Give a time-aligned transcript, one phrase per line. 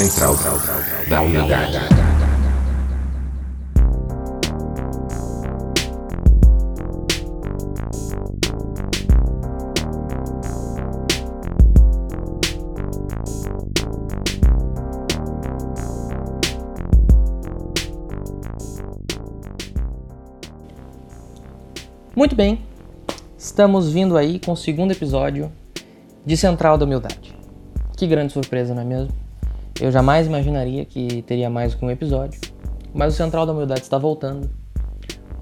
[0.00, 0.34] Central
[1.10, 1.78] da Humildade.
[22.16, 22.62] Muito bem,
[23.36, 25.52] estamos vindo aí com o segundo episódio
[26.24, 27.36] de Central da Humildade.
[27.98, 29.29] Que grande surpresa, não é mesmo?
[29.80, 32.38] Eu jamais imaginaria que teria mais que um episódio,
[32.92, 34.50] mas o Central da Humildade está voltando.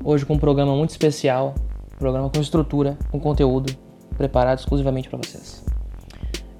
[0.05, 1.57] Hoje com um programa muito especial,
[1.93, 3.77] um programa com estrutura, com conteúdo
[4.17, 5.65] preparado exclusivamente para vocês.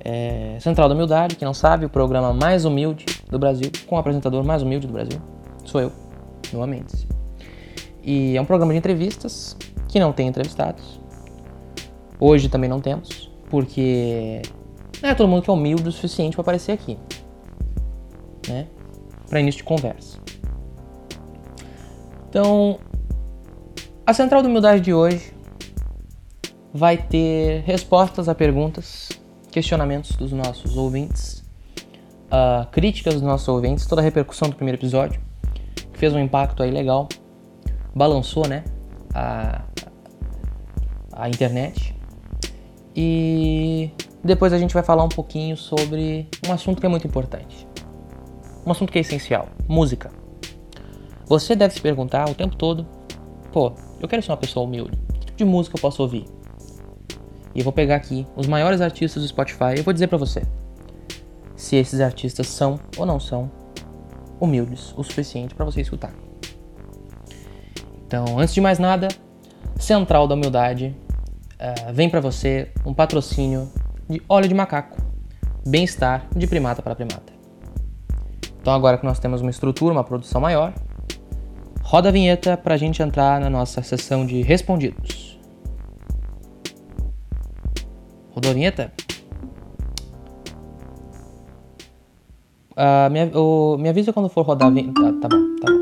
[0.01, 3.99] É Central da Humildade, que não sabe, o programa mais humilde do Brasil, com o
[3.99, 5.21] apresentador mais humilde do Brasil,
[5.65, 5.93] sou eu,
[6.53, 7.07] Noah Mendes.
[8.03, 9.57] E é um programa de entrevistas
[9.87, 11.01] que não tem entrevistados.
[12.19, 14.43] Hoje também não temos, porque
[15.01, 16.99] não é todo mundo que é humilde o suficiente para aparecer aqui,
[18.49, 18.67] né?
[19.29, 20.19] Para início de conversa.
[22.29, 22.79] Então,
[24.07, 25.33] a central da humildade de hoje
[26.73, 29.09] vai ter respostas a perguntas,
[29.51, 31.45] questionamentos dos nossos ouvintes,
[32.27, 35.21] uh, críticas dos nossos ouvintes, toda a repercussão do primeiro episódio,
[35.93, 37.09] que fez um impacto aí legal,
[37.95, 38.65] balançou, né?
[39.15, 39.63] A,
[41.13, 41.95] a internet.
[42.95, 43.91] E
[44.25, 47.68] depois a gente vai falar um pouquinho sobre um assunto que é muito importante.
[48.69, 50.11] Um assunto que é essencial: música.
[51.25, 52.87] Você deve se perguntar o tempo todo:
[53.51, 54.95] pô, eu quero ser uma pessoa humilde.
[55.15, 56.27] Que tipo de música eu posso ouvir?
[57.55, 60.43] E eu vou pegar aqui os maiores artistas do Spotify e vou dizer para você
[61.57, 63.51] se esses artistas são ou não são
[64.39, 66.13] humildes o suficiente para você escutar.
[68.07, 69.09] Então, antes de mais nada,
[69.79, 70.95] Central da Humildade
[71.55, 73.73] uh, vem para você um patrocínio
[74.11, 74.99] de óleo de macaco,
[75.67, 77.38] bem-estar de primata para primata.
[78.61, 80.73] Então, agora que nós temos uma estrutura, uma produção maior,
[81.83, 85.39] roda a vinheta para a gente entrar na nossa sessão de respondidos.
[88.31, 88.93] Rodou a vinheta?
[92.73, 94.93] Uh, me, me avisa quando for rodar a vinheta.
[94.93, 95.79] Tá, tá bom, tá bom.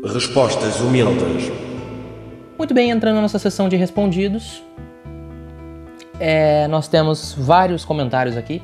[0.00, 0.12] Okay.
[0.12, 1.52] Respostas humildes.
[2.58, 4.62] Muito bem, entrando na nossa sessão de respondidos,
[6.20, 8.62] é, nós temos vários comentários aqui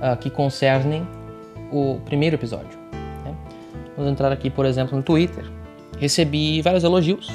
[0.00, 1.06] uh, que concernem
[1.70, 2.78] o primeiro episódio.
[3.24, 3.34] Né?
[3.96, 5.44] Vamos entrar aqui, por exemplo, no Twitter.
[5.98, 7.28] Recebi vários elogios.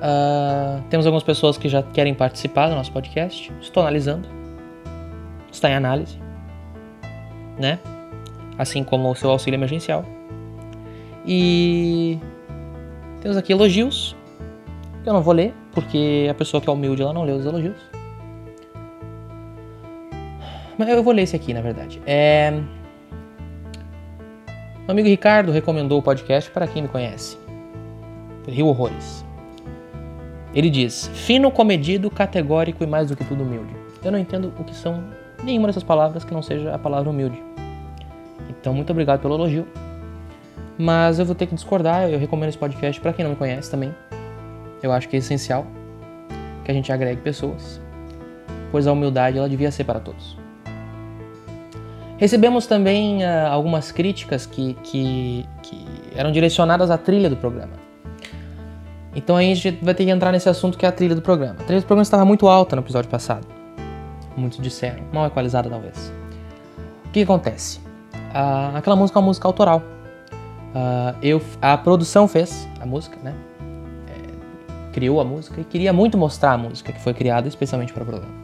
[0.00, 3.52] Uh, temos algumas pessoas que já querem participar do nosso podcast.
[3.60, 4.28] Estou analisando.
[5.50, 6.18] Está em análise.
[7.58, 7.78] Né?
[8.58, 10.04] Assim como o seu auxílio emergencial.
[11.26, 12.18] E
[13.20, 14.16] temos aqui elogios.
[15.04, 17.89] Eu não vou ler, porque a pessoa que é humilde ela não lê os elogios.
[20.80, 22.00] Mas eu vou ler esse aqui, na verdade.
[22.06, 22.50] É...
[24.78, 27.36] Meu amigo Ricardo recomendou o podcast para quem me conhece.
[28.48, 29.22] Rio Horrores.
[30.54, 33.76] Ele diz: fino, comedido, categórico e mais do que tudo humilde.
[34.02, 35.04] Eu não entendo o que são
[35.44, 37.38] nenhuma dessas palavras que não seja a palavra humilde.
[38.48, 39.66] Então, muito obrigado pelo elogio.
[40.78, 42.08] Mas eu vou ter que discordar.
[42.08, 43.94] Eu recomendo esse podcast para quem não me conhece também.
[44.82, 45.66] Eu acho que é essencial
[46.64, 47.82] que a gente agregue pessoas,
[48.72, 50.39] pois a humildade ela devia ser para todos.
[52.20, 57.72] Recebemos também uh, algumas críticas que, que, que eram direcionadas à trilha do programa.
[59.16, 61.56] Então a gente vai ter que entrar nesse assunto que é a trilha do programa.
[61.58, 63.46] A trilha do programa estava muito alta no episódio passado.
[64.36, 66.12] Muitos disseram, mal equalizada talvez.
[67.06, 67.78] O que acontece?
[67.78, 69.78] Uh, aquela música é uma música autoral.
[69.78, 73.34] Uh, eu, a produção fez a música, né?
[74.92, 78.06] criou a música e queria muito mostrar a música que foi criada especialmente para o
[78.06, 78.34] programa.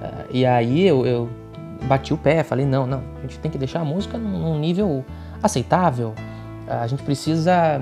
[0.00, 1.28] Uh, e aí eu, eu,
[1.84, 5.04] bati o pé, falei, não, não, a gente tem que deixar a música num, nível
[5.42, 6.14] aceitável,
[6.66, 7.80] a gente precisa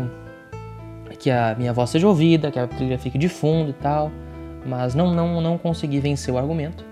[1.19, 4.11] que a minha voz seja ouvida, que a trilha fique de fundo e tal,
[4.65, 6.85] mas não, não, não consegui vencer o argumento.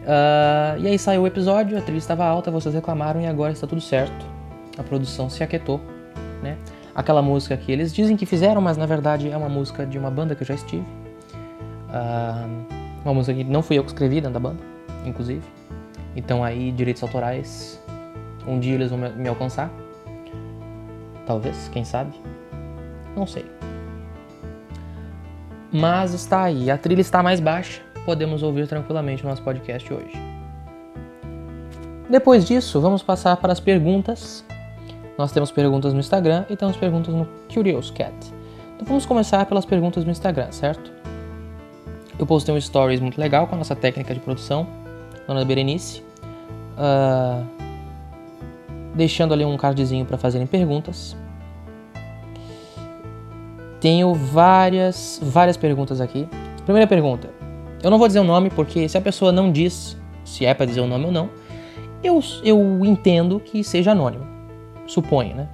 [0.00, 3.66] Uh, e aí saiu o episódio, a trilha estava alta, vocês reclamaram e agora está
[3.66, 4.26] tudo certo.
[4.76, 5.80] A produção se aquietou,
[6.42, 6.56] né?
[6.94, 10.10] aquela música que eles dizem que fizeram, mas na verdade é uma música de uma
[10.10, 10.84] banda que eu já estive.
[11.88, 12.64] Uh,
[13.04, 14.62] uma música que não fui eu que escrevi dentro da banda,
[15.04, 15.42] inclusive.
[16.14, 17.80] Então aí, direitos autorais,
[18.46, 19.70] um dia eles vão me alcançar.
[21.26, 22.12] Talvez, quem sabe?
[23.16, 23.44] Não sei.
[25.72, 30.12] Mas está aí, a trilha está mais baixa, podemos ouvir tranquilamente o nosso podcast hoje.
[32.08, 34.44] Depois disso, vamos passar para as perguntas
[35.20, 38.14] nós temos perguntas no Instagram e temos perguntas no Curious Cat.
[38.74, 40.90] Então vamos começar pelas perguntas no Instagram, certo?
[42.18, 44.66] Eu postei um stories muito legal com a nossa técnica de produção,
[45.30, 46.02] Dona Berenice,
[46.76, 47.44] ah,
[48.96, 51.16] deixando ali um cardzinho para fazerem perguntas.
[53.80, 56.26] Tenho várias, várias perguntas aqui.
[56.64, 57.30] Primeira pergunta.
[57.80, 60.66] Eu não vou dizer o nome porque se a pessoa não diz se é para
[60.66, 61.30] dizer o nome ou não,
[62.02, 64.26] eu, eu entendo que seja anônimo.
[64.84, 65.48] Suponho, né?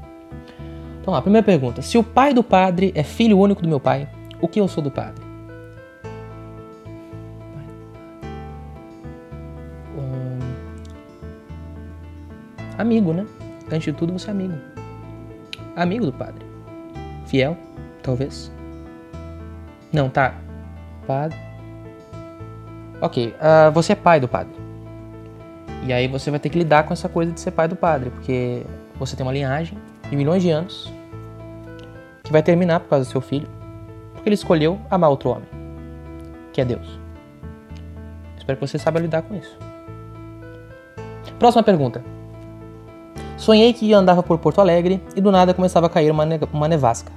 [1.03, 1.83] Então, a primeira pergunta.
[1.83, 4.09] Se o pai do padre é filho único do meu pai,
[4.41, 5.26] o que eu sou do padre?
[12.79, 13.27] Amigo, né?
[13.67, 14.55] Antes de tudo, você é amigo.
[15.75, 16.45] Amigo do padre.
[17.27, 17.57] Fiel,
[18.03, 18.53] talvez.
[19.93, 20.35] Não, tá.
[21.07, 21.39] Padre.
[23.01, 24.55] Ok, uh, você é pai do padre.
[25.85, 28.11] E aí você vai ter que lidar com essa coisa de ser pai do padre,
[28.11, 28.65] porque
[28.99, 30.91] você tem uma linhagem de milhões de anos
[32.25, 33.49] que vai terminar por causa do seu filho,
[34.13, 35.49] porque ele escolheu amar outro homem,
[36.53, 36.99] que é Deus.
[38.37, 39.57] Espero que você saiba lidar com isso.
[41.39, 42.03] Próxima pergunta.
[43.47, 46.67] Sonhei que andava por Porto Alegre e do nada começava a cair uma, ne uma
[46.67, 47.13] nevasca.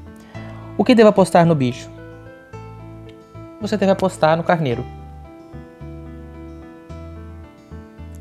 [0.78, 1.90] O que devo apostar no bicho?
[3.60, 4.86] Você deve apostar no carneiro.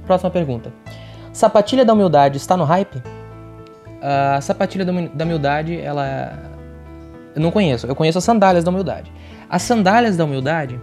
[0.07, 0.73] Próxima pergunta.
[1.35, 3.03] Sapatilha da humildade está no hype?
[4.01, 6.33] A sapatilha da humildade, ela.
[7.37, 7.87] Eu não conheço.
[7.87, 9.13] Eu conheço as sandálias da humildade.
[9.51, 10.81] As sandálias da humildade,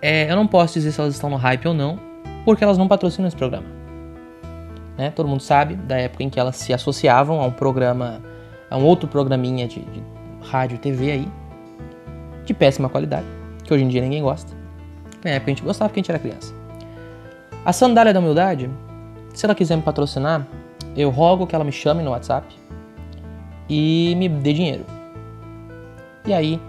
[0.00, 1.98] é, eu não posso dizer se elas estão no hype ou não,
[2.44, 3.77] porque elas não patrocinam esse programa.
[4.98, 5.12] Né?
[5.12, 8.20] Todo mundo sabe da época em que elas se associavam a um programa,
[8.68, 10.02] a um outro programinha de, de
[10.42, 11.28] rádio e TV aí,
[12.44, 13.26] de péssima qualidade,
[13.62, 14.52] que hoje em dia ninguém gosta.
[15.24, 16.52] Na época a gente gostava porque a gente era criança.
[17.64, 18.68] A sandália da humildade,
[19.32, 20.44] se ela quiser me patrocinar,
[20.96, 22.46] eu rogo que ela me chame no WhatsApp
[23.68, 24.84] e me dê dinheiro.
[26.26, 26.60] E aí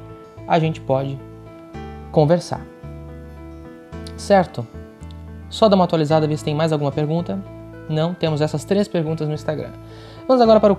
[0.47, 1.17] a gente pode
[2.11, 2.61] conversar.
[4.17, 4.67] Certo?
[5.49, 7.39] Só dar uma atualizada, ver se tem mais alguma pergunta.
[7.89, 9.71] Não, temos essas três perguntas no Instagram.
[10.27, 10.77] Vamos agora para o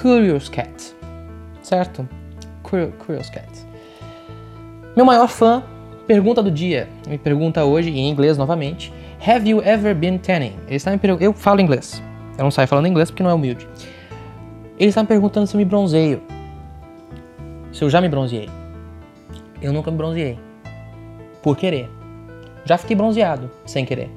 [0.00, 0.94] Curious Cat.
[1.62, 2.06] Certo?
[2.62, 3.48] Curious Cat.
[4.94, 5.62] Meu maior fã,
[6.06, 6.86] pergunta do dia.
[7.08, 8.92] Me pergunta hoje, em inglês novamente.
[9.26, 10.54] Have you ever been tanning?
[10.66, 12.02] Ele está me Eu falo inglês.
[12.36, 13.66] Eu não saio falando inglês porque não é humilde.
[14.78, 16.22] Ele está me perguntando se eu me bronzeio.
[17.72, 18.48] Se eu já me bronzeei.
[19.62, 20.38] Eu nunca me bronzeei.
[21.42, 21.90] Por querer.
[22.64, 24.10] Já fiquei bronzeado, sem querer.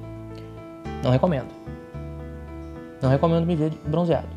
[1.04, 1.61] Não recomendo.
[3.02, 4.28] Não recomendo me ver bronzeado.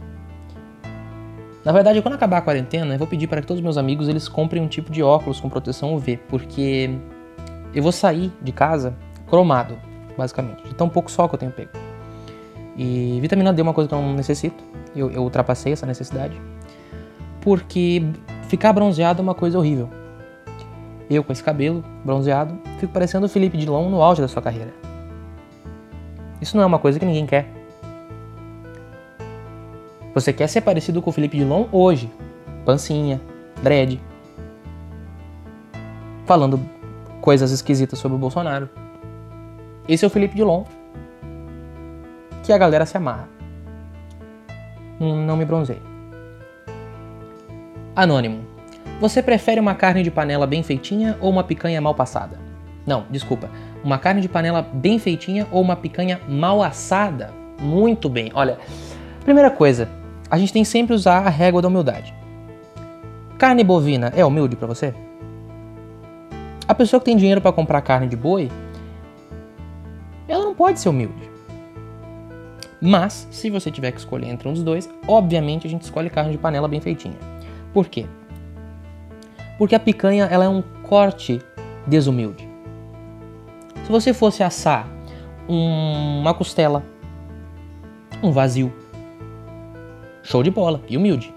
[1.65, 4.09] Na verdade, quando acabar a quarentena, eu vou pedir para que todos os meus amigos
[4.09, 6.91] eles comprem um tipo de óculos com proteção UV, porque
[7.75, 8.95] eu vou sair de casa
[9.27, 9.77] cromado
[10.17, 10.63] basicamente.
[10.65, 11.71] De tão pouco sol que eu tenho pego.
[12.77, 14.63] E vitamina D é uma coisa que eu não necessito.
[14.95, 16.41] Eu, eu ultrapassei essa necessidade.
[17.41, 18.03] Porque
[18.49, 19.89] ficar bronzeado é uma coisa horrível.
[21.09, 24.73] Eu com esse cabelo bronzeado, fico parecendo o Felipe Dilon no auge da sua carreira.
[26.41, 27.54] Isso não é uma coisa que ninguém quer.
[30.15, 32.09] Você quer ser parecido com o Felipe Dilon hoje.
[32.65, 33.21] Pancinha,
[33.63, 34.01] dread.
[36.25, 36.61] Falando
[37.21, 38.71] coisas esquisitas sobre o Bolsonaro.
[39.89, 40.65] Esse é o Felipe Dilon,
[42.43, 43.29] que a galera se amarra.
[45.01, 45.83] Não me bronzei.
[47.97, 48.45] Anônimo.
[49.01, 52.39] Você prefere uma carne de panela bem feitinha ou uma picanha mal passada?
[52.87, 53.51] Não, desculpa.
[53.83, 57.35] Uma carne de panela bem feitinha ou uma picanha mal assada?
[57.61, 58.31] Muito bem.
[58.35, 58.59] Olha,
[59.25, 59.89] primeira coisa,
[60.35, 62.13] a gente tem que sempre usar a régua da humildade.
[63.39, 64.93] Carne bovina é humilde para você?
[66.67, 68.51] A pessoa que tem dinheiro para comprar carne de boi
[70.27, 71.31] ela não pode ser humilde.
[72.81, 76.33] Mas, se você tiver que escolher entre um dos dois, obviamente a gente escolhe carne
[76.33, 77.17] de panela bem feitinha.
[77.73, 78.05] Por quê?
[79.57, 81.41] Porque a picanha ela é um corte
[81.87, 82.49] desumilde.
[83.85, 84.89] Se você fosse assar
[85.49, 86.83] um, uma costela,
[88.21, 88.73] um vazio,
[90.25, 91.33] show de bola e humilde.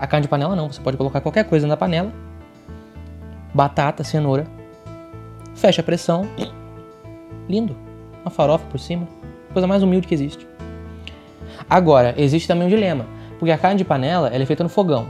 [0.00, 2.12] A carne de panela não, você pode colocar qualquer coisa na panela,
[3.54, 4.44] batata, cenoura,
[5.54, 6.28] fecha a pressão
[7.48, 7.76] Lindo.
[8.22, 9.06] Uma farofa por cima.
[9.52, 10.46] Coisa mais humilde que existe.
[11.68, 13.06] Agora, existe também um dilema.
[13.38, 15.08] Porque a carne de panela ela é feita no fogão.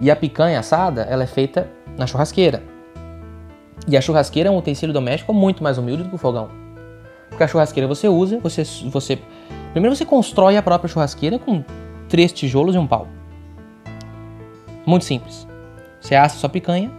[0.00, 2.62] E a picanha assada ela é feita na churrasqueira.
[3.86, 6.50] E a churrasqueira é um utensílio doméstico muito mais humilde do que o fogão.
[7.36, 9.18] Porque a churrasqueira você usa, você, você
[9.72, 11.62] primeiro você constrói a própria churrasqueira com
[12.08, 13.06] três tijolos e um pau.
[14.86, 15.46] Muito simples.
[16.00, 16.90] Você assa sua picanha,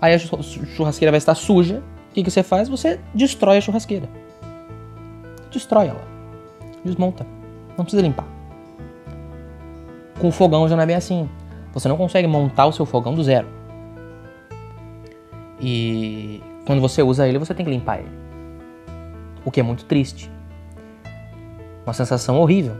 [0.00, 2.68] aí a churrasqueira vai estar suja, o que, que você faz?
[2.68, 4.08] Você destrói a churrasqueira.
[5.50, 6.06] Destrói ela.
[6.84, 7.26] Desmonta.
[7.76, 8.26] Não precisa limpar.
[10.20, 11.28] Com o fogão já não é bem assim.
[11.72, 13.48] Você não consegue montar o seu fogão do zero.
[15.60, 18.27] E quando você usa ele, você tem que limpar ele.
[19.48, 20.30] O que é muito triste.
[21.84, 22.74] Uma sensação horrível.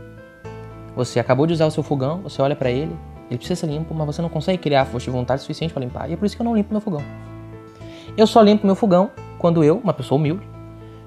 [0.95, 2.95] Você acabou de usar o seu fogão, você olha para ele,
[3.29, 6.09] ele precisa ser limpo, mas você não consegue criar força de vontade suficiente para limpar.
[6.09, 7.01] E é por isso que eu não limpo meu fogão.
[8.15, 9.09] Eu só limpo meu fogão
[9.39, 10.47] quando eu, uma pessoa humilde,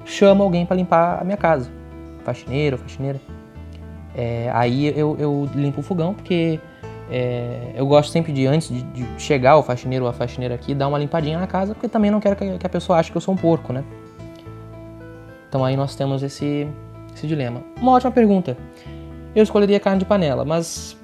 [0.05, 1.71] chamo alguém para limpar a minha casa.
[2.25, 3.21] Faxineiro, faxineira.
[4.15, 6.59] É, aí eu, eu, limpo o fogão, porque
[7.11, 10.75] é, eu gosto sempre de, antes de, de, chegar o faxineiro ou a faxineira aqui,
[10.75, 13.17] dar uma limpadinha na casa, porque também não quero que, que a pessoa ache que
[13.17, 13.85] eu sou um porco, né?
[15.53, 16.67] Então aí nós temos esse,
[17.15, 17.63] esse dilema.
[17.79, 18.57] Uma ótima pergunta.
[19.37, 20.97] Eu escolheria carne de panela, mas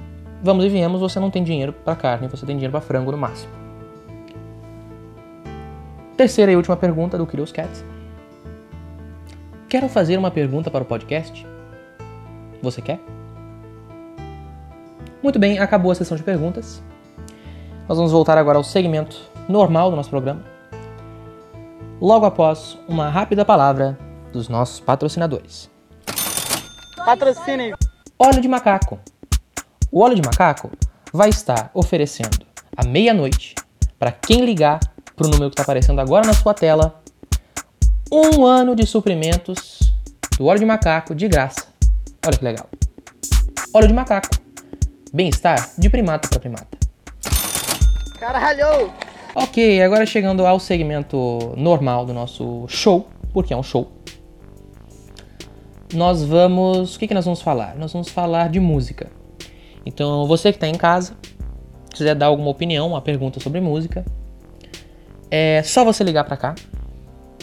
[0.43, 3.19] vamos e viemos, você não tem dinheiro para carne, você tem dinheiro para frango no
[3.19, 3.52] máximo.
[6.17, 7.85] Terceira e última pergunta do Curious Cats.
[9.69, 11.47] Quero fazer uma pergunta para o podcast?
[12.62, 12.99] Você quer?
[15.23, 16.83] Muito bem, acabou a sessão de perguntas.
[17.87, 20.40] Nós vamos voltar agora ao segmento normal do nosso programa.
[22.00, 25.71] Logo após uma rápida palavra dos nossos patrocinadores.
[26.97, 27.75] Patrocine!
[28.19, 28.99] Óleo de macaco.
[29.91, 30.71] O óleo de macaco
[31.13, 33.55] vai estar oferecendo à meia-noite
[33.99, 34.81] para quem ligar
[35.17, 37.01] para o número que está aparecendo agora na sua tela
[38.11, 39.93] um ano de suprimentos
[40.39, 41.67] do óleo de macaco de graça.
[42.27, 42.67] Olha que legal.
[43.73, 44.29] Óleo de macaco.
[45.13, 46.79] Bem-estar de primata para primata.
[48.19, 48.93] Caralho!
[49.35, 53.93] Ok, agora chegando ao segmento normal do nosso show, porque é um show.
[55.92, 56.97] Nós vamos.
[56.97, 57.75] O que, que nós vamos falar?
[57.76, 59.11] Nós vamos falar de música.
[59.87, 61.14] Então, você que está em casa,
[61.90, 64.04] quiser dar alguma opinião, uma pergunta sobre música,
[65.30, 66.54] é só você ligar para cá.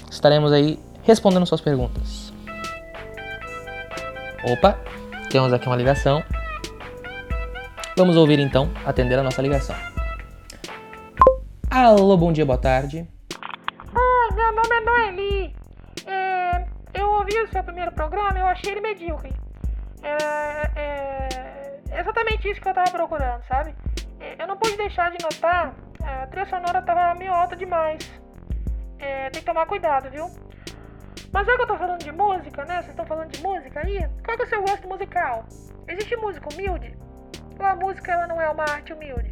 [0.10, 2.32] Estaremos aí respondendo suas perguntas.
[4.44, 4.80] Opa,
[5.32, 6.24] temos aqui uma ligação.
[7.98, 9.76] Vamos ouvir então, atender a nossa ligação.
[11.70, 13.08] Alô, bom dia, boa tarde.
[13.94, 15.35] Oi, meu nome é Noeli.
[17.26, 19.34] É, ouvi o seu primeiro programa eu achei ele medíocre.
[20.04, 23.74] É, é, exatamente isso que eu tava procurando, sabe?
[24.20, 28.12] É, eu não pude deixar de notar, a trilha sonora tava meio alta demais.
[29.00, 30.30] É, tem que tomar cuidado, viu?
[31.32, 32.76] Mas já que eu tô falando de música, né?
[32.76, 34.08] Vocês estão falando de música aí?
[34.24, 35.46] Qual que é o seu gosto musical?
[35.88, 36.96] Existe música humilde?
[37.60, 39.32] Ou a música ela não é uma arte humilde?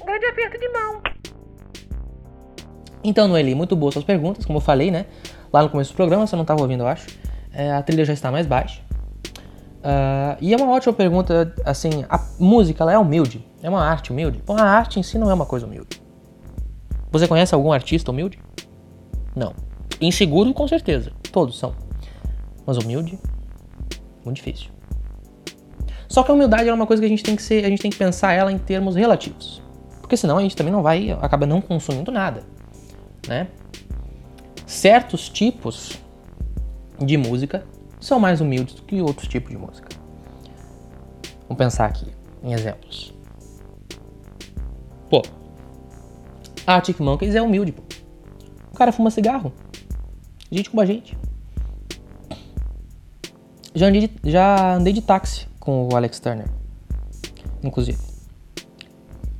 [0.00, 1.02] Um grande aperto de mão.
[3.02, 5.06] Então, Noeli, muito boas suas perguntas, como eu falei, né?
[5.52, 7.06] Lá no começo do programa, você não estava ouvindo, eu acho.
[7.52, 8.80] É, a trilha já está mais baixa.
[9.86, 13.46] Uh, e é uma ótima pergunta, assim, a música ela é humilde?
[13.62, 14.42] É uma arte humilde?
[14.44, 16.02] Bom, a arte em si não é uma coisa humilde.
[17.12, 18.38] Você conhece algum artista humilde?
[19.34, 19.54] Não.
[20.00, 21.12] Inseguro, com certeza.
[21.30, 21.72] Todos são.
[22.66, 23.18] Mas humilde,
[24.24, 24.70] muito difícil.
[26.08, 27.80] Só que a humildade é uma coisa que a gente tem que ser, a gente
[27.80, 29.62] tem que pensar ela em termos relativos.
[30.00, 32.42] Porque senão a gente também não vai, acaba não consumindo nada,
[33.28, 33.48] né?
[34.66, 35.98] Certos tipos
[36.98, 37.64] de música
[38.00, 39.88] são mais humildes do que outros tipos de música.
[41.42, 42.06] Vamos pensar aqui
[42.42, 43.14] em exemplos.
[45.08, 45.22] Pô,
[46.66, 47.82] Arctic Monkeys é humilde, pô.
[48.72, 49.52] O cara fuma cigarro.
[50.50, 51.16] Gente como a gente.
[53.72, 56.48] Já andei, de, já andei de táxi com o Alex Turner.
[57.62, 57.98] Inclusive.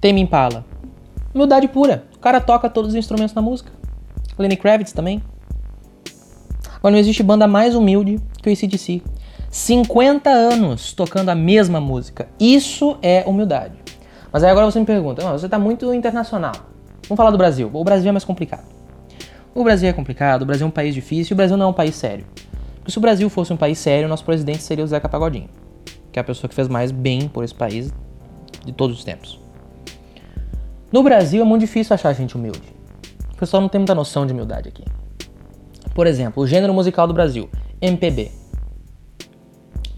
[0.00, 0.64] Tame Impala.
[1.34, 2.06] Humildade pura.
[2.14, 3.75] O cara toca todos os instrumentos da música.
[4.38, 5.22] Lenny Kravitz também.
[6.76, 9.02] Agora não existe banda mais humilde que o ACDC.
[9.50, 12.28] 50 anos tocando a mesma música.
[12.38, 13.74] Isso é humildade.
[14.32, 16.52] Mas aí agora você me pergunta, você está muito internacional.
[17.08, 17.70] Vamos falar do Brasil.
[17.72, 18.66] O Brasil é mais complicado.
[19.54, 21.72] O Brasil é complicado, o Brasil é um país difícil o Brasil não é um
[21.72, 22.26] país sério.
[22.76, 25.48] Porque se o Brasil fosse um país sério, nosso presidente seria o Zeca Pagodinho,
[26.12, 27.90] que é a pessoa que fez mais bem por esse país
[28.66, 29.40] de todos os tempos.
[30.92, 32.75] No Brasil é muito difícil achar gente humilde.
[33.36, 34.82] O pessoal não tem muita noção de humildade aqui.
[35.94, 37.50] Por exemplo, o gênero musical do Brasil,
[37.82, 38.32] MPB.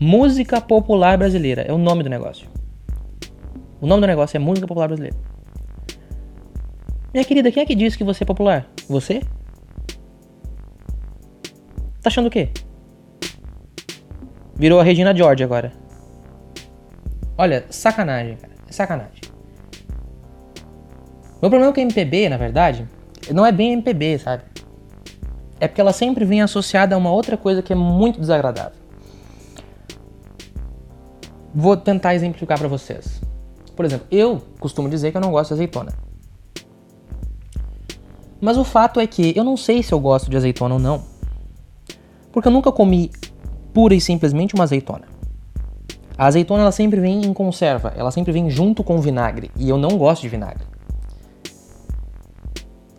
[0.01, 2.49] Música Popular Brasileira é o nome do negócio.
[3.81, 5.17] O nome do negócio é Música Popular Brasileira.
[7.15, 8.67] Minha querida, quem é que disse que você é popular?
[8.89, 9.21] Você?
[12.03, 12.51] Tá achando o quê?
[14.57, 15.73] Virou a Regina George agora.
[17.37, 18.53] Olha, sacanagem, cara.
[18.69, 19.21] É sacanagem.
[21.41, 22.98] Meu problema com a MPB, na verdade,
[23.33, 24.43] não é bem MPB, sabe?
[25.61, 28.79] É porque ela sempre vem associada a uma outra coisa que é muito desagradável.
[31.55, 33.21] Vou tentar exemplificar para vocês.
[33.75, 35.93] Por exemplo, eu costumo dizer que eu não gosto de azeitona.
[38.41, 41.03] Mas o fato é que eu não sei se eu gosto de azeitona ou não.
[42.31, 43.11] Porque eu nunca comi
[43.73, 45.07] pura e simplesmente uma azeitona.
[46.17, 49.79] A azeitona ela sempre vem em conserva, ela sempre vem junto com vinagre, e eu
[49.79, 50.65] não gosto de vinagre.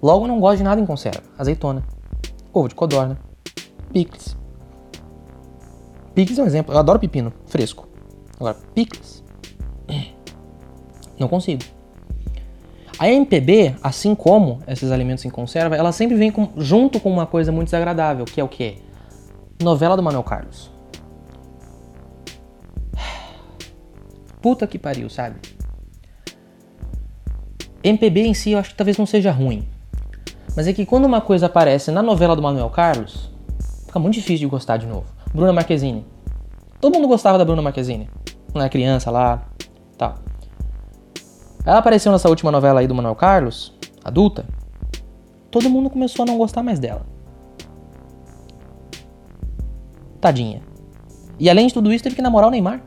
[0.01, 1.21] Logo não gosto de nada em conserva.
[1.37, 1.83] Azeitona,
[2.53, 3.17] ovo de codorna,
[3.91, 4.35] picles,
[6.15, 6.73] picles é um exemplo.
[6.73, 7.87] Eu adoro pepino fresco.
[8.39, 9.23] Agora, picles.
[11.19, 11.61] Não consigo.
[12.97, 17.25] A MPB, assim como esses alimentos em conserva, ela sempre vem com- junto com uma
[17.25, 18.77] coisa muito desagradável, que é o quê?
[19.61, 20.71] Novela do Manuel Carlos.
[24.41, 25.37] Puta que pariu, sabe?
[27.83, 29.67] MPB em si eu acho que talvez não seja ruim.
[30.55, 33.29] Mas é que quando uma coisa aparece na novela do Manuel Carlos,
[33.85, 35.05] fica muito difícil de gostar de novo.
[35.33, 36.05] Bruna Marquezine.
[36.81, 38.09] Todo mundo gostava da Bruna Marquezine.
[38.51, 39.43] Quando era criança lá,
[39.97, 40.15] tal.
[41.65, 44.45] Ela apareceu nessa última novela aí do Manuel Carlos, adulta.
[45.51, 47.05] Todo mundo começou a não gostar mais dela.
[50.19, 50.61] Tadinha.
[51.39, 52.81] E além de tudo isso, teve que namorar o Neymar.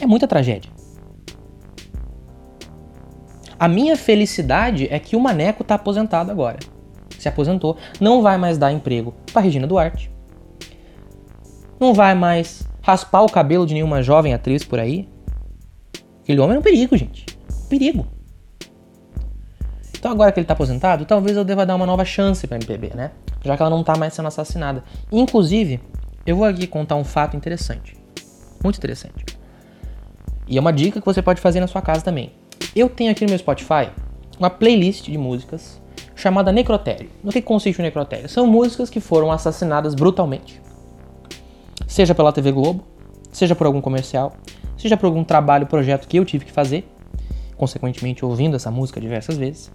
[0.00, 0.73] É muita tragédia.
[3.58, 6.58] A minha felicidade é que o Maneco tá aposentado agora.
[7.18, 10.10] Se aposentou, não vai mais dar emprego pra Regina Duarte.
[11.78, 15.08] Não vai mais raspar o cabelo de nenhuma jovem atriz por aí.
[16.22, 17.26] Aquele homem é um perigo, gente.
[17.68, 18.06] Perigo.
[19.96, 22.92] Então agora que ele tá aposentado, talvez eu deva dar uma nova chance pra MPB,
[22.94, 23.12] né?
[23.42, 24.84] Já que ela não tá mais sendo assassinada.
[25.10, 25.80] Inclusive,
[26.26, 27.96] eu vou aqui contar um fato interessante.
[28.62, 29.24] Muito interessante.
[30.46, 32.32] E é uma dica que você pode fazer na sua casa também.
[32.74, 33.88] Eu tenho aqui no meu Spotify
[34.36, 35.80] uma playlist de músicas
[36.16, 37.08] chamada Necrotério.
[37.22, 38.28] No que consiste o Necrotério?
[38.28, 40.60] São músicas que foram assassinadas brutalmente.
[41.86, 42.82] Seja pela TV Globo,
[43.30, 44.32] seja por algum comercial,
[44.76, 46.84] seja por algum trabalho, projeto que eu tive que fazer,
[47.56, 49.70] consequentemente ouvindo essa música diversas vezes.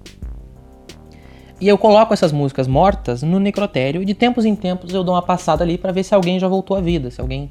[1.62, 5.16] E eu coloco essas músicas mortas no necrotério e de tempos em tempos eu dou
[5.16, 7.50] uma passada ali para ver se alguém já voltou à vida, se alguém,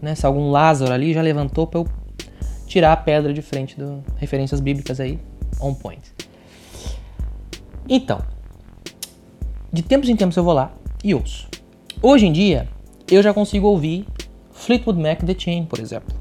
[0.00, 2.05] né, se algum Lázaro ali já levantou para eu
[2.66, 5.18] tirar a pedra de frente do referências bíblicas aí
[5.60, 6.02] on point.
[7.88, 8.20] Então,
[9.72, 11.48] de tempos em tempos eu vou lá e ouço.
[12.02, 12.68] Hoje em dia,
[13.10, 14.06] eu já consigo ouvir
[14.52, 16.14] Fleetwood Mac The Chain, por exemplo.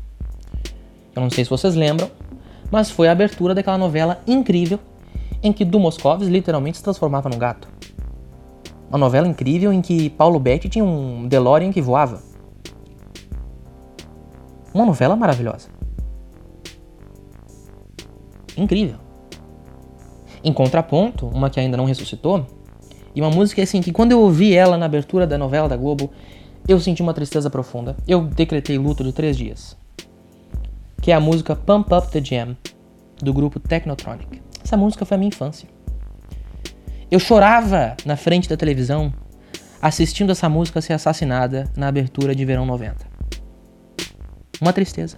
[1.16, 2.10] Eu não sei se vocês lembram,
[2.70, 4.80] mas foi a abertura daquela novela incrível
[5.42, 5.80] em que Du
[6.22, 7.68] literalmente se transformava num gato.
[8.90, 12.22] Uma novela incrível em que Paulo Betti tinha um DeLorean que voava.
[14.74, 15.75] Uma novela maravilhosa.
[18.58, 18.98] Incrível.
[20.44, 22.46] Em contraponto, uma que ainda não ressuscitou,
[23.16, 26.12] e uma música assim que quando eu ouvi ela na abertura da novela da Globo,
[26.68, 27.96] eu senti uma tristeza profunda.
[28.08, 29.78] Eu decretei luto de três dias.
[31.02, 32.58] Que é a música Pump Up the Jam,
[33.22, 34.42] do grupo Technotronic.
[34.64, 35.70] Essa música foi a minha infância.
[37.10, 39.14] Eu chorava na frente da televisão
[39.82, 43.06] assistindo essa música ser assassinada na abertura de Verão 90.
[44.60, 45.18] Uma tristeza.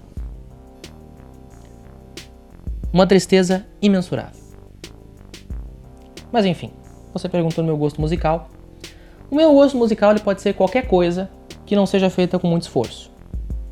[2.91, 4.41] Uma tristeza imensurável.
[6.31, 6.71] Mas enfim,
[7.13, 8.49] você perguntou no meu gosto musical.
[9.29, 11.29] O meu gosto musical ele pode ser qualquer coisa
[11.65, 13.11] que não seja feita com muito esforço,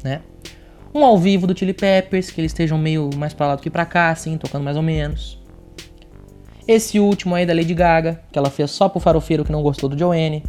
[0.03, 0.21] né?
[0.93, 3.69] Um ao vivo do Chili Peppers, que eles estejam meio mais pra lá do que
[3.69, 5.41] pra cá, assim, tocando mais ou menos.
[6.67, 9.89] Esse último aí da Lady Gaga, que ela fez só pro farofeiro que não gostou
[9.89, 10.43] do Joanne.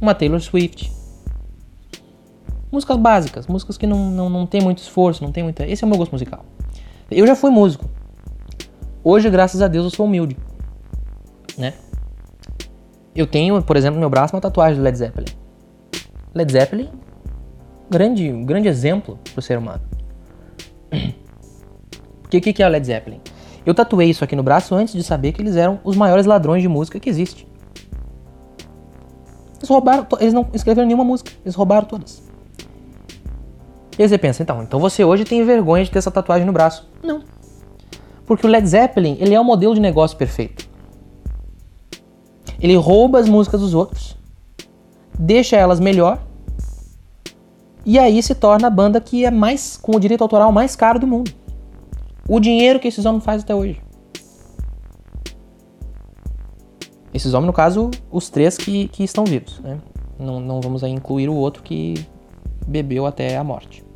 [0.00, 0.90] Uma Taylor Swift.
[2.72, 5.66] Músicas básicas, músicas que não, não, não tem muito esforço, não tem muita.
[5.66, 6.44] Esse é o meu gosto musical.
[7.10, 7.86] Eu já fui músico.
[9.02, 10.36] Hoje, graças a Deus, eu sou humilde.
[11.58, 11.74] Né?
[13.14, 15.26] Eu tenho, por exemplo, no meu braço uma tatuagem do Led Zeppelin.
[16.32, 16.88] Led Zeppelin,
[17.90, 19.82] grande, um grande exemplo pro ser humano.
[22.24, 23.20] O que que é o Led Zeppelin?
[23.66, 26.62] Eu tatuei isso aqui no braço antes de saber que eles eram os maiores ladrões
[26.62, 27.44] de música que existe.
[29.58, 32.22] Eles roubaram, eles não escreveram nenhuma música, eles roubaram todas.
[34.00, 36.54] E aí você pensa, então, então você hoje tem vergonha de ter essa tatuagem no
[36.54, 36.88] braço.
[37.02, 37.22] Não.
[38.24, 40.66] Porque o Led Zeppelin, ele é o modelo de negócio perfeito.
[42.58, 44.16] Ele rouba as músicas dos outros,
[45.18, 46.18] deixa elas melhor,
[47.84, 50.98] e aí se torna a banda que é mais com o direito autoral mais caro
[50.98, 51.30] do mundo.
[52.26, 53.82] O dinheiro que esses homens fazem até hoje.
[57.12, 59.78] Esses homens, no caso, os três que, que estão vivos, né?
[60.18, 62.02] Não, não vamos aí incluir o outro que
[62.66, 63.89] bebeu até a morte.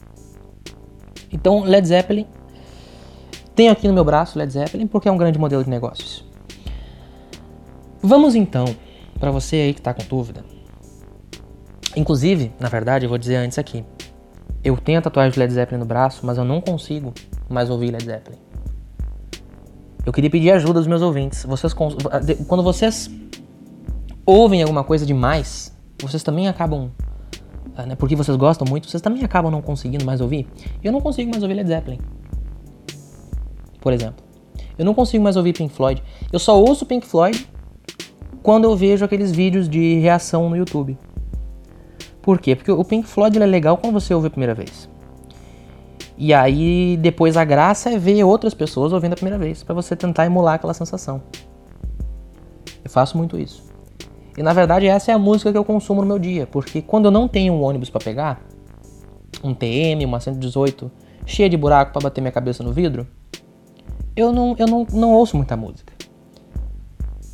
[1.35, 2.27] Então, Led Zeppelin.
[3.57, 6.25] Tenho aqui no meu braço Led Zeppelin porque é um grande modelo de negócios.
[8.01, 8.65] Vamos então,
[9.19, 10.45] para você aí que tá com dúvida.
[11.97, 13.85] Inclusive, na verdade, eu vou dizer antes aqui.
[14.63, 17.13] Eu tenho a tatuagem de Led Zeppelin no braço, mas eu não consigo
[17.49, 18.39] mais ouvir Led Zeppelin.
[20.07, 21.45] Eu queria pedir ajuda dos meus ouvintes.
[21.45, 23.11] Vocês, quando vocês
[24.25, 26.91] ouvem alguma coisa demais, vocês também acabam,
[27.83, 30.47] né, porque vocês gostam muito, vocês também acabam não conseguindo mais ouvir.
[30.83, 31.99] Eu não consigo mais ouvir Led Zeppelin,
[33.81, 34.25] por exemplo.
[34.79, 36.03] Eu não consigo mais ouvir Pink Floyd.
[36.33, 37.49] Eu só ouço Pink Floyd
[38.43, 40.99] quando eu vejo aqueles vídeos de reação no YouTube.
[42.21, 42.57] Por quê?
[42.57, 44.89] Porque o Pink Floyd é legal quando você ouve a primeira vez.
[46.17, 49.97] E aí depois a graça é ver outras pessoas ouvindo a primeira vez, para você
[49.97, 51.23] tentar emular aquela sensação.
[52.85, 53.74] Eu faço muito isso.
[54.37, 57.07] E na verdade essa é a música que eu consumo no meu dia, porque quando
[57.07, 58.43] eu não tenho um ônibus para pegar,
[59.43, 60.91] um TM, uma 118,
[61.27, 63.07] cheia de buraco para bater minha cabeça no vidro,
[64.17, 65.93] eu não, eu não, não ouço muita música.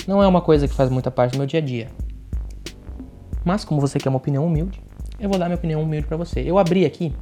[0.07, 1.89] Não é uma coisa que faz muita parte do meu dia a dia.
[3.45, 4.83] Mas como você quer uma opinião humilde,
[5.19, 6.41] eu vou dar minha opinião humilde para você.
[6.41, 7.15] Eu abri aqui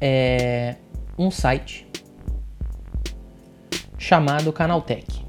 [0.00, 0.76] é,
[1.18, 1.86] um site
[3.98, 5.25] chamado Canaltech.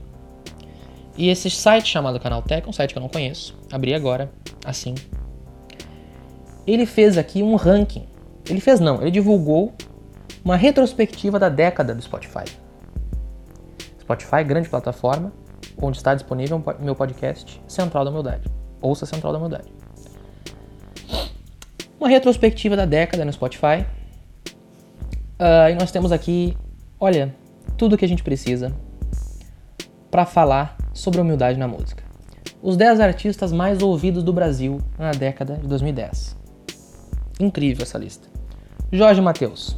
[1.17, 3.57] E esse site chamado Canaltech um site que eu não conheço.
[3.71, 4.31] Abri agora,
[4.63, 4.93] assim.
[6.65, 8.05] Ele fez aqui um ranking.
[8.47, 9.73] Ele fez não, ele divulgou
[10.45, 12.45] uma retrospectiva da década do Spotify.
[13.99, 15.33] Spotify, grande plataforma,
[15.81, 18.49] onde está disponível meu podcast Central da Humildade.
[18.79, 19.73] Ouça Central da Humildade.
[21.99, 23.85] Uma retrospectiva da década no Spotify.
[25.39, 26.55] Uh, e nós temos aqui,
[26.99, 27.35] olha,
[27.75, 28.71] tudo que a gente precisa
[30.09, 32.03] para falar sobre humildade na música.
[32.61, 36.35] Os 10 artistas mais ouvidos do Brasil na década de 2010.
[37.39, 38.27] Incrível essa lista.
[38.91, 39.77] Jorge Mateus.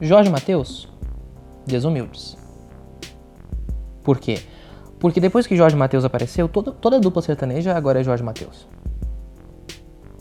[0.00, 0.88] Jorge Mateus,
[1.64, 2.36] desumildes.
[4.02, 4.40] Por quê?
[4.98, 8.66] Porque depois que Jorge Mateus apareceu, toda, toda a dupla sertaneja agora é Jorge Mateus.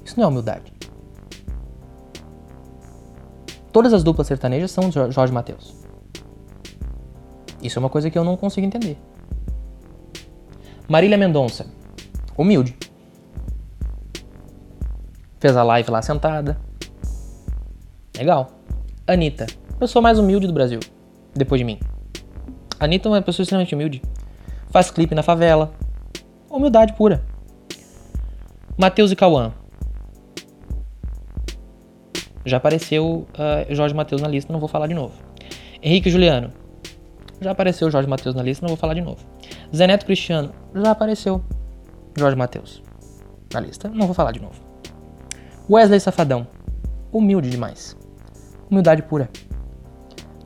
[0.06, 0.72] Isso não é humildade.
[3.72, 5.74] Todas as duplas sertanejas são Jorge Mateus.
[7.62, 8.98] Isso é uma coisa que eu não consigo entender.
[10.93, 11.65] Marília Mendonça,
[12.38, 12.77] humilde.
[15.39, 16.56] Fez a live lá sentada.
[18.15, 18.51] Legal.
[19.08, 19.47] Anitta,
[19.79, 20.79] pessoa mais humilde do Brasil,
[21.34, 21.79] depois de mim.
[22.79, 24.03] Anitta é uma pessoa extremamente humilde
[24.69, 25.73] faz clipe na favela.
[26.47, 27.23] Humildade pura.
[28.77, 29.51] Matheus e Cauã.
[32.45, 35.15] Já apareceu uh, Jorge Matheus na lista, não vou falar de novo.
[35.82, 36.53] Henrique Juliano.
[37.41, 39.33] Já apareceu Jorge Matheus na lista, não vou falar de novo.
[39.75, 40.53] Zé Neto Cristiano.
[40.75, 41.43] Já apareceu
[42.15, 42.83] Jorge Matheus
[43.53, 44.55] na lista, não vou falar de novo.
[45.69, 46.47] Wesley Safadão.
[47.12, 47.95] Humilde demais.
[48.69, 49.29] Humildade pura.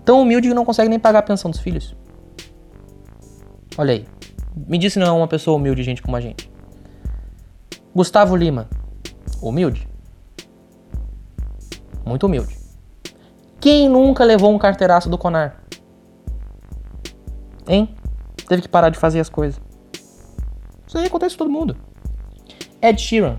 [0.03, 1.95] Tão humilde que não consegue nem pagar a pensão dos filhos.
[3.77, 4.05] Olha aí.
[4.55, 6.51] Me disse não é uma pessoa humilde, gente como a gente.
[7.95, 8.67] Gustavo Lima.
[9.41, 9.87] Humilde?
[12.05, 12.57] Muito humilde.
[13.59, 15.63] Quem nunca levou um carteiraço do Conar?
[17.67, 17.95] Hein?
[18.47, 19.59] Teve que parar de fazer as coisas.
[20.87, 21.75] Isso aí acontece com todo mundo.
[22.81, 23.37] Ed Sheeran.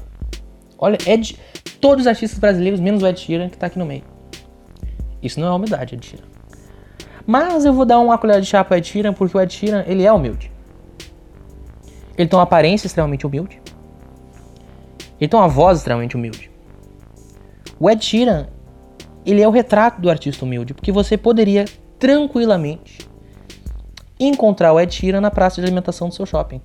[0.78, 1.38] Olha, Ed.
[1.80, 4.02] Todos os artistas brasileiros, menos o Ed Sheeran, que tá aqui no meio.
[5.22, 6.24] Isso não é humildade, Ed Sheeran.
[7.26, 9.84] Mas eu vou dar uma colher de chá pro Ed Sheeran, porque o Ed Sheeran,
[9.86, 10.50] ele é humilde.
[12.16, 13.62] Ele tem uma aparência extremamente humilde.
[15.20, 16.50] Ele tem uma voz extremamente humilde.
[17.78, 18.48] O Ed Sheeran,
[19.24, 21.64] ele é o retrato do artista humilde, porque você poderia
[21.98, 23.07] tranquilamente
[24.18, 26.60] encontrar o Ed Sheeran na praça de alimentação do seu shopping.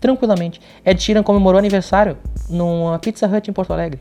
[0.00, 0.60] Tranquilamente.
[0.84, 2.16] Ed Sheeran comemorou aniversário
[2.48, 4.00] numa Pizza Hut em Porto Alegre.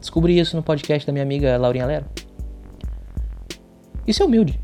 [0.00, 2.06] Descobri isso no podcast da minha amiga Laurinha Lero.
[4.06, 4.58] Isso é humilde.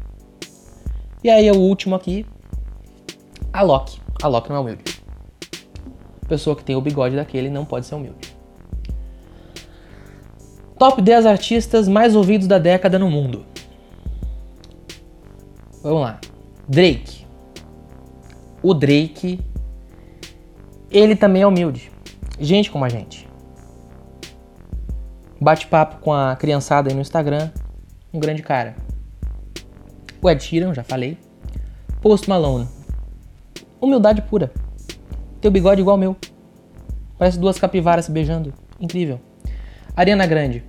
[1.22, 2.26] E aí o último aqui,
[3.52, 4.00] a Loki.
[4.22, 4.82] A Loki não é humilde.
[6.28, 8.36] Pessoa que tem o bigode daquele não pode ser humilde.
[10.78, 13.44] Top 10 artistas mais ouvidos da década no mundo.
[15.88, 16.20] Vamos lá.
[16.68, 17.26] Drake.
[18.62, 19.40] O Drake,
[20.90, 21.90] ele também é humilde.
[22.38, 23.26] Gente como a gente.
[25.40, 27.50] Bate-papo com a criançada aí no Instagram.
[28.12, 28.76] Um grande cara.
[30.20, 31.16] O Ed Sheeran, já falei.
[32.02, 32.68] Post Malone.
[33.80, 34.52] Humildade pura.
[35.40, 36.16] Teu bigode igual ao meu.
[37.16, 38.52] Parece duas capivaras se beijando.
[38.78, 39.18] Incrível.
[39.96, 40.62] Ariana Grande.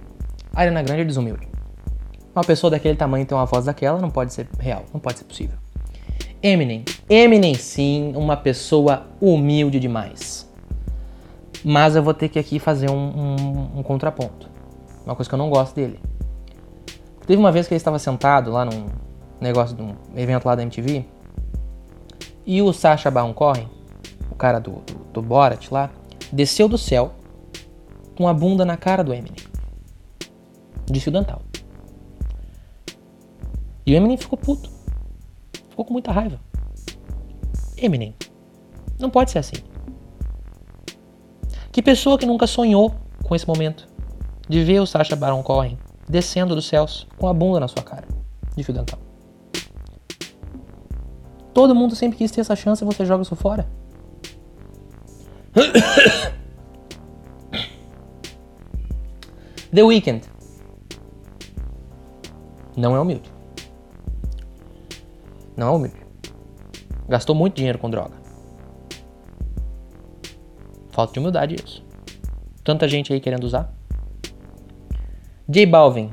[0.54, 1.46] Ariana Grande é desumilde.
[2.40, 5.26] Uma pessoa daquele tamanho tem uma voz daquela não pode ser real, não pode ser
[5.26, 5.58] possível.
[6.42, 6.86] Eminem.
[7.10, 10.50] Eminem sim, uma pessoa humilde demais.
[11.66, 14.50] Mas eu vou ter que aqui fazer um, um, um contraponto.
[15.06, 16.00] Uma coisa que eu não gosto dele.
[17.28, 18.86] Teve uma vez que ele estava sentado lá num
[19.42, 21.04] negócio de um evento lá da MTV
[22.46, 23.68] e o Sacha Baron Cohen,
[24.32, 25.90] o cara do, do, do Borat lá,
[26.32, 27.12] desceu do céu
[28.16, 29.44] com a bunda na cara do Eminem.
[30.86, 31.42] De fio dental.
[33.90, 34.70] E o Eminem ficou puto.
[35.68, 36.40] Ficou com muita raiva.
[37.76, 38.14] Eminem,
[39.00, 39.56] não pode ser assim.
[41.72, 43.90] Que pessoa que nunca sonhou com esse momento
[44.48, 45.76] de ver o Sacha Baron Cohen
[46.08, 48.08] descendo dos céus com a bunda na sua cara
[48.56, 49.00] de fio dental?
[51.52, 53.68] Todo mundo sempre quis ter essa chance e você joga isso fora.
[59.74, 60.22] The Weeknd.
[62.78, 63.29] Não é humilde.
[65.60, 65.98] Não é humilde.
[67.10, 68.16] Gastou muito dinheiro com droga.
[70.90, 71.84] Falta de humildade isso.
[72.64, 73.70] Tanta gente aí querendo usar.
[75.50, 76.12] J Balvin.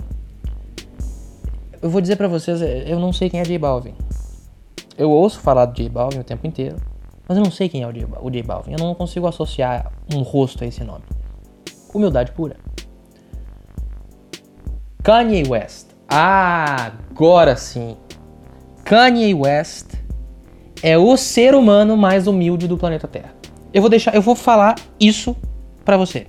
[1.80, 3.94] Eu vou dizer pra vocês, eu não sei quem é J Balvin.
[4.98, 6.78] Eu ouço falar do J Balvin o tempo inteiro,
[7.28, 8.72] mas eu não sei quem é o J, o J Balvin.
[8.72, 11.04] Eu não consigo associar um rosto a esse nome.
[11.94, 12.56] Humildade pura.
[15.04, 15.90] Kanye West.
[16.08, 17.96] Ah, agora sim.
[18.86, 19.94] Kanye West
[20.80, 23.34] é o ser humano mais humilde do planeta Terra.
[23.74, 25.36] Eu vou deixar, eu vou falar isso
[25.84, 26.28] pra você.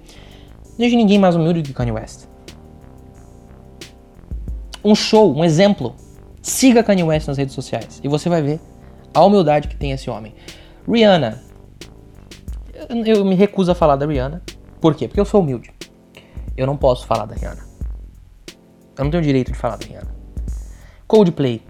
[0.75, 2.25] Não existe ninguém mais humilde do que Kanye West.
[4.83, 5.95] Um show, um exemplo.
[6.41, 8.59] Siga Kanye West nas redes sociais e você vai ver
[9.13, 10.33] a humildade que tem esse homem.
[10.89, 11.43] Rihanna.
[12.89, 14.41] Eu, eu me recuso a falar da Rihanna.
[14.81, 15.07] Por quê?
[15.07, 15.71] Porque eu sou humilde.
[16.57, 17.63] Eu não posso falar da Rihanna.
[18.97, 20.09] Eu não tenho direito de falar da Rihanna.
[21.07, 21.61] Coldplay.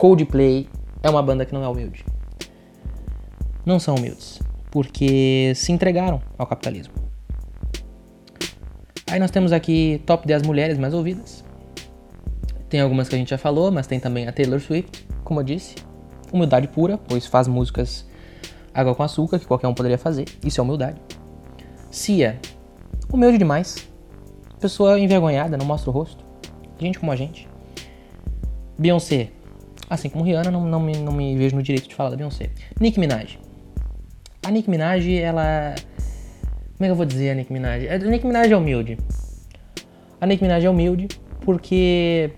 [0.00, 0.66] Coldplay
[1.02, 2.06] é uma banda que não é humilde.
[3.66, 4.40] Não são humildes.
[4.70, 6.94] Porque se entregaram ao capitalismo.
[9.10, 11.44] Aí nós temos aqui top 10 mulheres mais ouvidas.
[12.70, 15.44] Tem algumas que a gente já falou, mas tem também a Taylor Swift, como eu
[15.44, 15.74] disse.
[16.32, 18.08] Humildade pura, pois faz músicas
[18.72, 20.24] água com açúcar, que qualquer um poderia fazer.
[20.42, 20.98] Isso é humildade.
[21.90, 22.40] Cia,
[23.12, 23.86] humilde demais.
[24.58, 26.24] Pessoa envergonhada, não mostra o rosto.
[26.78, 27.46] Gente como a gente.
[28.78, 29.30] Beyoncé,
[29.90, 32.50] assim como Rihanna, não, não, me, não me vejo no direito de falar da Beyoncé.
[32.80, 33.38] Nicki Minaj.
[34.46, 35.74] A Nicki Minaj, ela.
[36.76, 37.88] Como é que eu vou dizer a Nicki Minaj?
[37.88, 38.96] A Nicki Minaj é humilde.
[40.20, 41.08] A Nicki Minaj é humilde
[41.44, 42.30] porque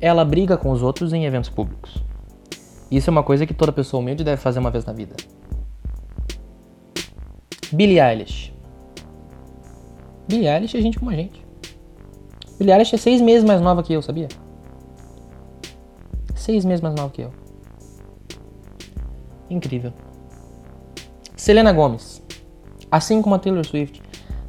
[0.00, 2.02] ela briga com os outros em eventos públicos.
[2.90, 5.14] Isso é uma coisa que toda pessoa humilde deve fazer uma vez na vida.
[7.72, 8.54] Billie Eilish.
[10.28, 11.44] Billie Eilish é gente como a gente.
[12.58, 14.28] Billie Eilish é seis meses mais nova que eu, sabia?
[16.36, 17.32] Seis meses mais nova que eu.
[19.50, 19.92] Incrível.
[21.36, 22.22] Selena Gomez.
[22.90, 24.00] Assim como a Taylor Swift.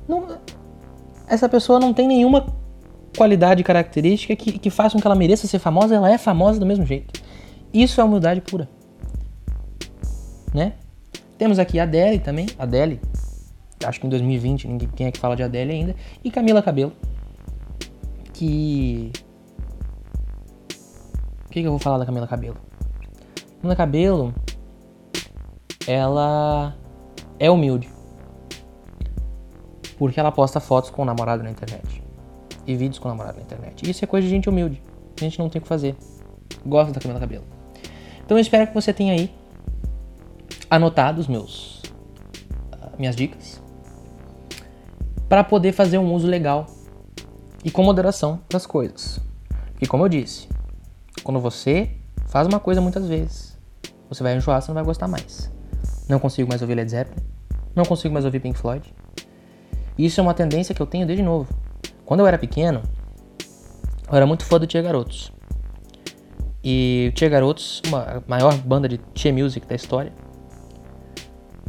[0.07, 0.37] Não,
[1.27, 2.45] essa pessoa não tem nenhuma
[3.17, 6.65] qualidade característica que, que faça com que ela mereça ser famosa, ela é famosa do
[6.65, 7.19] mesmo jeito.
[7.73, 8.69] Isso é humildade pura.
[10.53, 10.73] Né?
[11.37, 12.47] Temos aqui a Adele também.
[12.57, 13.01] Adele.
[13.85, 15.95] Acho que em 2020 ninguém quem é que fala de Adele ainda.
[16.23, 16.93] E Camila Cabelo.
[18.33, 19.11] Que.
[21.57, 22.57] Que, que eu vou falar da Camila Cabelo?
[23.59, 24.35] Camila Cabelo.
[25.87, 26.75] Ela
[27.39, 27.89] é humilde.
[29.97, 32.03] Porque ela posta fotos com o namorado na internet.
[32.67, 33.89] E vídeos com o namorado na internet.
[33.89, 34.83] Isso é coisa de gente humilde.
[35.19, 35.95] A gente não tem o que fazer.
[36.63, 37.43] Gosta da Camila Cabelo.
[38.23, 39.33] Então eu espero que você tenha aí
[40.69, 41.81] anotado os meus
[42.71, 43.59] ah, minhas dicas
[45.27, 46.67] para poder fazer um uso legal
[47.65, 49.19] e com moderação das coisas.
[49.71, 50.47] Porque como eu disse,
[51.23, 51.91] quando você
[52.27, 53.57] faz uma coisa muitas vezes,
[54.09, 55.51] você vai enjoar, você não vai gostar mais.
[56.07, 57.21] Não consigo mais ouvir Led Zeppelin,
[57.75, 58.93] não consigo mais ouvir Pink Floyd.
[59.97, 61.47] Isso é uma tendência que eu tenho desde novo.
[62.05, 62.81] Quando eu era pequeno,
[64.09, 65.31] eu era muito fã do Tia Garotos.
[66.63, 70.13] E o Tia Garotos, uma maior banda de Tia Music da história.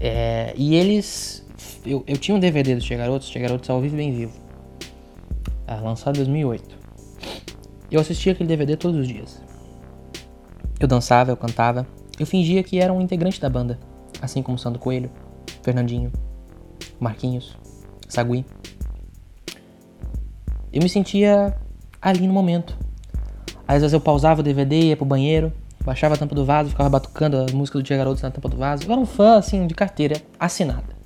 [0.01, 1.45] É, e eles.
[1.85, 4.33] Eu, eu tinha um DVD do Tia Garotos, Tia Garotos ao vivo bem vivo.
[5.67, 6.78] Ah, lançado em 2008.
[7.91, 9.41] Eu assistia aquele DVD todos os dias.
[10.79, 11.87] Eu dançava, eu cantava.
[12.19, 13.79] Eu fingia que era um integrante da banda.
[14.21, 15.11] Assim como Sandro Coelho,
[15.63, 16.13] Fernandinho,
[17.01, 17.57] Marquinhos,
[18.09, 18.45] Sagui.
[20.71, 21.57] Eu me sentia
[22.01, 22.77] ali no momento.
[23.67, 25.53] Às vezes eu pausava o DVD, ia pro banheiro,
[25.85, 28.57] baixava a tampa do vaso, ficava batucando a música do Tia Garotos na tampa do
[28.57, 28.85] vaso.
[28.85, 30.99] Eu era um fã, assim, de carteira assinada.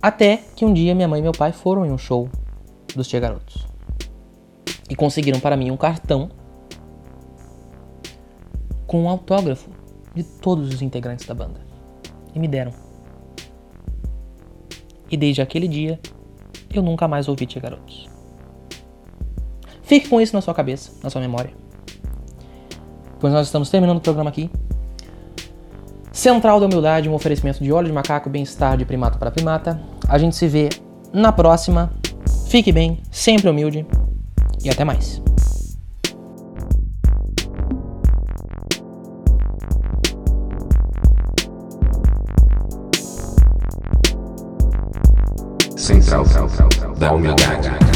[0.00, 2.28] Até que um dia minha mãe e meu pai foram em um show
[2.96, 3.66] dos Tia Garotos.
[4.88, 6.30] E conseguiram para mim um cartão
[8.86, 9.70] com um autógrafo
[10.14, 11.60] de todos os integrantes da banda.
[12.34, 12.72] E me deram.
[15.10, 15.98] E desde aquele dia,
[16.72, 18.08] eu nunca mais ouvi Tia Garotos.
[19.82, 21.52] Fique com isso na sua cabeça, na sua memória.
[23.20, 24.50] Pois nós estamos terminando o programa aqui.
[26.12, 29.80] Central da Humildade, um oferecimento de óleo de macaco, bem-estar de primata para primata.
[30.08, 30.68] A gente se vê
[31.12, 31.92] na próxima.
[32.54, 33.84] Fique bem, sempre humilde
[34.62, 35.20] e até mais.
[45.76, 46.24] Central
[46.96, 47.93] da Humildade.